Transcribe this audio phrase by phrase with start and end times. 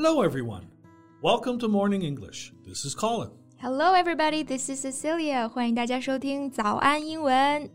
[0.00, 0.66] Hello, everyone.
[1.22, 2.52] Welcome to Morning English.
[2.64, 3.30] This is Colin.
[3.58, 4.42] Hello, everybody.
[4.42, 5.48] This is Cecilia.
[5.48, 7.68] 欢迎大家收听早安英文。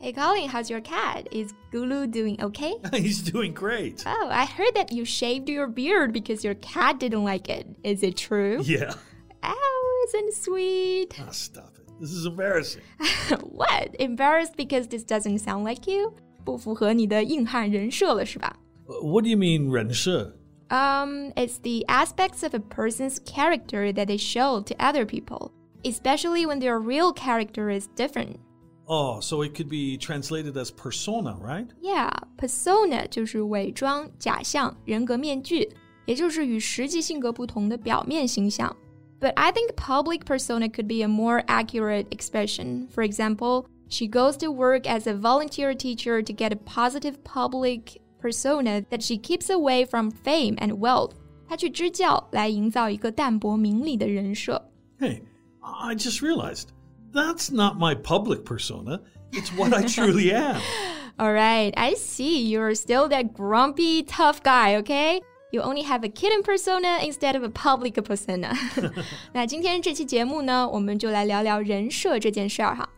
[0.00, 1.24] Hey, Colin, how's your cat?
[1.32, 2.78] Is Gulu doing okay?
[2.92, 4.02] He's doing great.
[4.06, 7.66] Oh, I heard that you shaved your beard because your cat didn't like it.
[7.82, 8.60] Is it true?
[8.62, 8.94] Yeah.
[9.42, 11.14] Oh, isn't it sweet?
[11.20, 11.88] Ah, stop it.
[12.00, 12.82] This is embarrassing.
[13.42, 13.94] what?
[13.98, 16.14] Embarrassed because this doesn't sound like you?
[16.44, 18.56] 不符合你的硬汉人设了是吧？
[19.02, 20.34] What do you mean, 人设?
[20.72, 25.50] Um, it's the aspects of a person's character that they show to other people,
[25.84, 28.38] especially when their real character is different.
[28.86, 31.68] Oh, so it could be translated as persona, right?
[31.80, 35.68] Yeah, persona 就是伪装、假象、人格面具，
[36.06, 38.74] 也就是与实际性格不同的表面形象。
[39.20, 42.88] But I think public persona could be a more accurate expression.
[42.88, 48.00] For example, she goes to work as a volunteer teacher to get a positive public
[48.22, 51.12] persona that she keeps away from fame and wealth.
[51.48, 54.70] 她去支教来营造一个淡泊名利的人设。
[54.98, 55.22] Hey,
[55.60, 56.68] I just realized
[57.12, 59.00] that's not my public persona.
[59.32, 60.60] It's what I truly am.
[61.16, 62.48] All right, I see.
[62.48, 65.20] You're still that grumpy, tough guy, okay?
[65.50, 68.54] You only have a kitten persona instead of a public persona.
[69.32, 72.88] 那今天这期节目呢，我们就来聊聊人设这件事儿哈。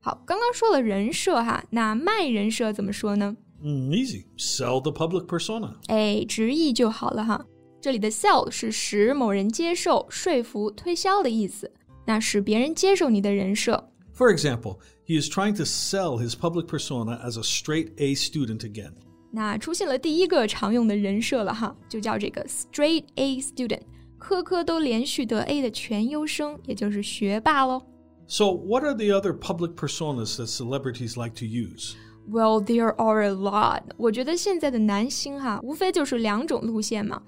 [0.00, 3.36] 好，刚刚说了人设哈，那卖人设怎么说呢？
[3.62, 4.24] Mm, easy.
[4.36, 5.74] Sell the public persona.
[5.88, 7.44] 哎，直译就好了哈。
[7.80, 11.70] 这里的 sell 是使某人接受、说服、推销的意思。
[12.06, 18.60] 那使别人接受你的人设， For example, he is trying to sell his public persona as a straight A student
[18.60, 18.92] again.
[19.30, 23.82] 那出现了第一个常用的人设了哈，就叫这个 straight A student，
[24.18, 27.82] 科科都连续得 A 的全优生，也就是学霸喽。
[28.26, 31.94] So, what are the other public personas that celebrities like to use?
[32.30, 33.82] Well, there are a lot。
[33.96, 37.22] 我觉得现在的男星哈，无非就是两种路线嘛，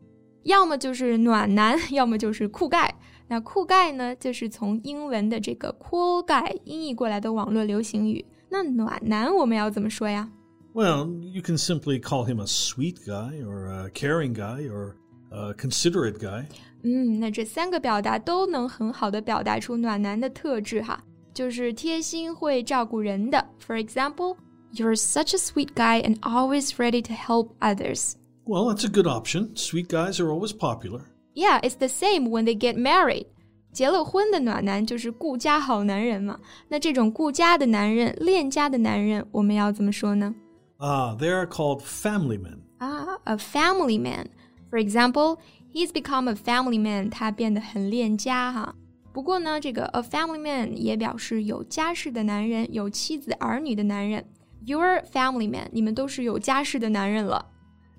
[0.44, 2.94] 要么就是暖男，要么就是酷盖。
[3.28, 8.24] 那酷盖呢，就是从英文的这个 cool guy 音译过来的网络流行语。
[8.48, 10.28] 那暖男我们要怎么说呀？
[10.74, 14.94] Well, you can simply call him a sweet guy, or a caring guy, or
[15.30, 16.44] a considerate guy.
[16.82, 21.02] 嗯，那这三个表达都能很好的表达出暖男的特质哈，
[21.32, 23.46] 就是贴心会照顾人的。
[23.66, 24.36] For example,
[24.72, 28.16] you're such a sweet guy and always ready to help others.
[28.44, 29.54] Well, that's a good option.
[29.54, 31.02] Sweet guys are always popular.
[31.34, 33.26] Yeah, it's the same when they get married.
[33.72, 36.38] 结了婚的暖男就是顾家好男人嘛。
[36.68, 40.34] 那这种顾家的男人、恋家的男人，我们要怎么说呢？
[40.78, 42.58] Ah, they are called family men.
[42.78, 44.26] 啊，a family man.
[44.70, 45.38] For example,
[45.72, 47.08] he's become a family man.
[47.08, 48.74] 他变得很恋家哈。
[49.12, 54.24] 不过呢，这个 a family man 也表示有家室的男人，有妻子儿女的男人。
[54.66, 57.46] You're family man，你们都是有家室的男人了。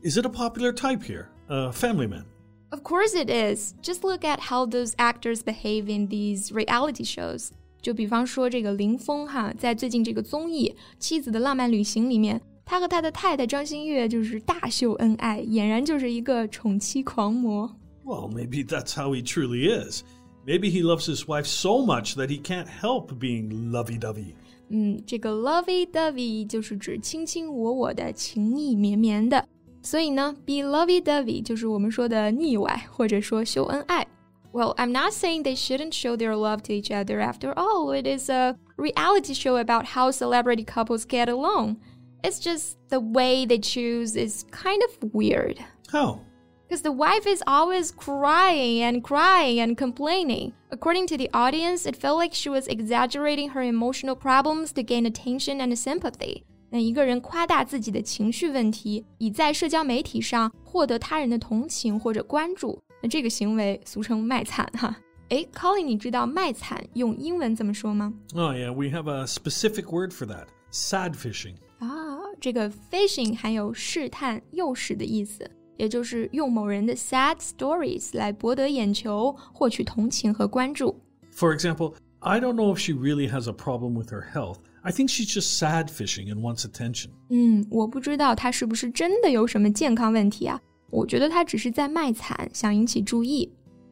[0.03, 1.25] Is it a popular type here?
[1.47, 2.25] A family man.
[2.69, 3.74] Of course it is.
[3.81, 7.50] Just look at how those actors behave in these reality shows.
[7.81, 10.69] 就比方说这个林峰哈，在最近这个综艺《
[11.00, 17.75] 妻子的浪漫旅行》里面，他和他的太太张馨月就是大秀恩爱，俨然就是一个宠妻狂魔。
[18.06, 20.03] Well, maybe that's how he truly is.
[20.46, 24.34] Maybe he loves his wife so much that he can't help being lovey dovey.
[24.69, 29.47] 嗯，这个 lovey-dovey 就是指卿卿我我的、情意绵绵的。
[29.81, 34.08] 所以呢，be lovey-dovey 就是我们说的腻歪，或者说秀恩爱。
[34.53, 37.19] Well, I'm not saying they shouldn't show their love to each other.
[37.19, 41.78] After all, it is a reality show about how celebrity couples get along.
[42.22, 45.58] It's just the way they choose is kind of weird.
[45.91, 46.19] How?
[46.68, 50.53] Because the wife is always crying and crying and complaining.
[50.69, 55.06] According to the audience, it felt like she was exaggerating her emotional problems to gain
[55.06, 56.44] attention and sympathy.
[56.72, 64.96] 那一个人夸大自己的情绪问题，以在社交媒体上获得他人的同情或者关注，那这个行为俗称卖惨哈。
[65.30, 68.12] 诶 c o l i n 你知道卖惨用英文怎么说吗？
[68.36, 71.56] Oh, yeah, we have a specific word for that sad fishing.
[71.78, 80.96] 啊，这个 fishing 含有试探、诱使的意思， 也就是用某人的 sad stories 来博得眼球，获取同情和关注。
[81.32, 84.58] For example, I don't know if she really has a problem with her health.
[84.82, 87.09] I think she's just sad fishing and wants attention.
[87.29, 90.61] 嗯，我不知道他是不是真的有什么健康问题啊？
[90.90, 93.52] 我觉得他只是在卖惨，想引起注意。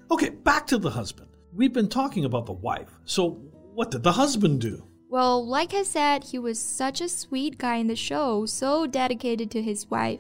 [0.10, 1.28] Okay, back to the husband.
[1.58, 2.90] We've been talking about the wife.
[3.06, 3.38] So,
[3.76, 4.84] what did the husband do?
[5.10, 9.50] Well, like I said, he was such a sweet guy in the show, so dedicated
[9.52, 10.20] to his wife.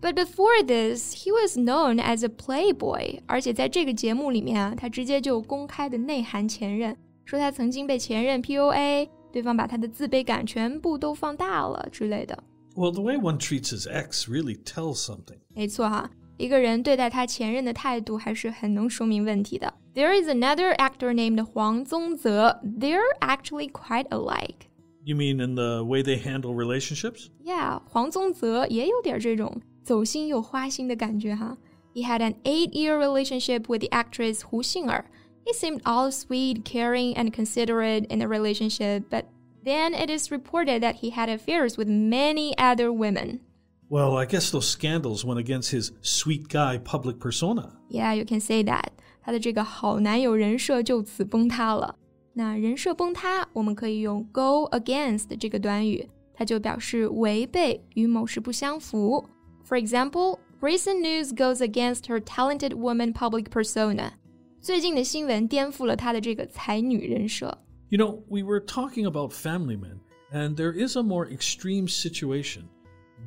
[0.00, 3.20] But before this, he was known as a playboy.
[3.26, 12.36] 而且在这个节目里面啊，他直接就公开的内涵前任，说他曾经被前任 PUA，对方把他的自卑感全部都放大了之类的。
[12.74, 15.38] Well, the way one treats his ex really tells something.
[15.54, 19.72] 没错哈， 一个人对待他前任的态度还是很能说明问题的。
[19.94, 22.58] There is another actor named Huang Zongze.
[22.64, 24.66] They're actually quite alike.
[25.04, 27.26] You mean in the way they handle relationships?
[27.44, 31.56] Yeah, 黄宗泽也有点这种 走心又花心的感觉哈。
[31.94, 35.04] He had an eight-year relationship with the actress Hu Xing'er.
[35.44, 39.24] He seemed all sweet, caring, and considerate in the relationship, but
[39.64, 43.40] then it is reported that he had affairs with many other women.
[43.88, 47.72] Well, I guess those scandals went against his sweet guy public persona.
[47.90, 48.88] Yeah, you can say that.
[49.22, 51.96] 他的这个好男友人设就此崩塌了。
[52.32, 59.28] 那人设崩塌，我们可以用 go against 这个短语，它就表示违背，与某事不相符。
[59.66, 64.12] For example, recent news goes against her talented woman public persona.
[64.60, 67.58] 最近的新闻颠覆了她的这个才女人设。
[67.88, 69.98] You know, we were talking about family men,
[70.32, 72.62] and there is a more extreme situation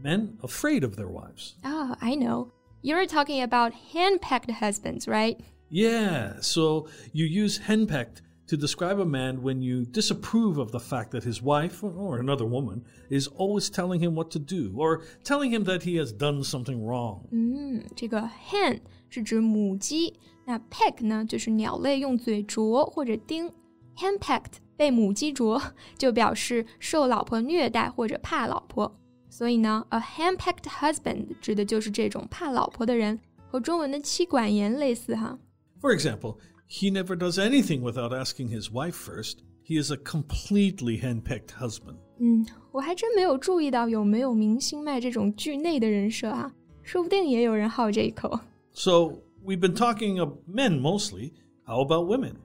[0.02, 1.56] men afraid of their wives.
[1.64, 2.52] Oh, I know.
[2.82, 5.40] You're talking about henpecked husbands, right?
[5.70, 11.12] Yeah, so you use henpecked to describe a man when you disapprove of the fact
[11.12, 15.52] that his wife or another woman is always telling him what to do or telling
[15.52, 17.22] him that he has done something wrong.
[17.32, 18.80] 嗯，这个 hen
[19.10, 20.14] 是指母鸡，
[20.46, 23.52] 那 peck 呢就是鸟类用嘴啄或者叮。
[23.98, 25.62] henpecked 被母鸡啄，
[25.98, 28.94] 就表示受老婆虐待或者怕老婆。
[29.30, 33.18] 所以呢，a henpecked husband 指的就是这种怕老婆的人，
[33.48, 35.40] 和中文的妻管严类似哈。
[35.80, 36.36] For example,
[36.70, 39.40] he never does anything without asking his wife first.
[39.64, 41.98] He is a completely henpecked husband.
[42.20, 46.54] 嗯，我还真没有注意到有没有明星卖这种剧内的人设啊，
[46.84, 48.40] 说不定也有人好这一口。
[48.74, 51.32] So we've been talking of men mostly.
[51.66, 52.36] How about women?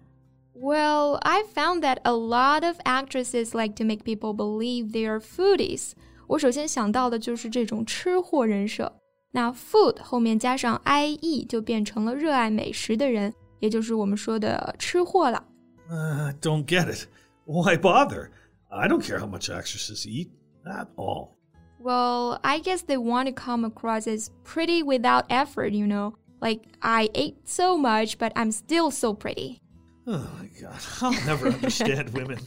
[0.55, 5.21] Well, I found that a lot of actresses like to make people believe they are
[5.21, 5.93] foodies.
[6.27, 8.93] 我首先想到的就是这种吃货人设。
[9.33, 13.33] 那 food 后面加上 i e 就变成了热爱美食的人，
[13.65, 15.43] 也就是我们说的吃货了。
[15.91, 17.07] Uh, don't get it.
[17.47, 18.31] Why bother?
[18.71, 20.31] I don't care how much actresses eat
[20.65, 21.37] at all.
[21.81, 26.15] Well, I guess they want to come across as pretty without effort, you know.
[26.41, 29.61] Like, I ate so much, but I'm still so pretty.
[30.07, 32.39] Oh my god, I'll never understand women.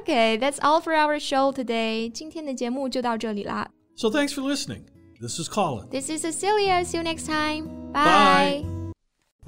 [0.00, 2.08] Okay, that's all for our show today.
[2.10, 3.68] 今天的节目就到这里啦。
[3.96, 4.84] So thanks for listening.
[5.20, 5.88] This is Colin.
[5.90, 6.84] This is Cecilia.
[6.84, 7.92] See you next time.
[7.92, 8.62] Bye.
[8.62, 8.77] Bye.